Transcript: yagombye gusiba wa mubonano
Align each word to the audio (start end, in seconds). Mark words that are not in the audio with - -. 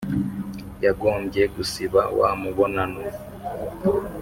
yagombye 0.85 1.41
gusiba 1.55 2.01
wa 2.19 2.29
mubonano 2.41 3.01